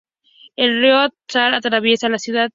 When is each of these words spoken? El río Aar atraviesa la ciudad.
El 0.55 0.81
río 0.81 0.97
Aar 0.97 1.53
atraviesa 1.53 2.09
la 2.09 2.17
ciudad. 2.17 2.49